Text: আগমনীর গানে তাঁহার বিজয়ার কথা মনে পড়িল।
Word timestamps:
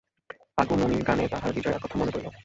আগমনীর 0.57 1.03
গানে 1.03 1.23
তাঁহার 1.27 1.51
বিজয়ার 1.53 1.81
কথা 1.83 1.95
মনে 1.99 2.11
পড়িল। 2.11 2.27